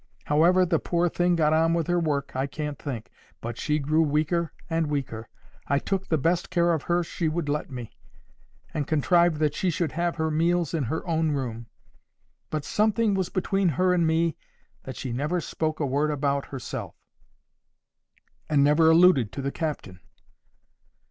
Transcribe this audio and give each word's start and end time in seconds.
How 0.23 0.43
ever 0.45 0.65
the 0.65 0.79
poor 0.79 1.09
thing 1.09 1.35
got 1.35 1.53
on 1.53 1.75
with 1.75 1.85
her 1.85 1.99
work, 1.99 2.35
I 2.35 2.47
can't 2.47 2.79
think, 2.81 3.11
but 3.39 3.59
she 3.59 3.77
grew 3.77 4.01
weaker 4.01 4.51
and 4.67 4.87
weaker. 4.87 5.29
I 5.67 5.77
took 5.77 6.07
the 6.07 6.17
best 6.17 6.49
care 6.49 6.73
of 6.73 6.81
her 6.81 7.03
she 7.03 7.27
would 7.29 7.47
let 7.47 7.69
me, 7.69 7.91
and 8.73 8.87
contrived 8.87 9.37
that 9.37 9.53
she 9.53 9.69
should 9.69 9.91
have 9.91 10.15
her 10.15 10.31
meals 10.31 10.73
in 10.73 10.85
her 10.85 11.07
own 11.07 11.33
room; 11.33 11.67
but 12.49 12.65
something 12.65 13.13
was 13.13 13.29
between 13.29 13.69
her 13.69 13.93
and 13.93 14.07
me 14.07 14.35
that 14.85 14.95
she 14.95 15.13
never 15.13 15.39
spoke 15.39 15.79
a 15.79 15.85
word 15.85 16.09
about 16.09 16.47
herself, 16.47 16.95
and 18.49 18.63
never 18.63 18.89
alluded 18.89 19.31
to 19.33 19.41
the 19.43 19.51
captain. 19.51 19.99